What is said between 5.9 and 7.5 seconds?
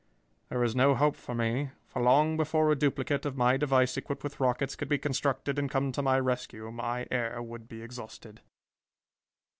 to my rescue, my air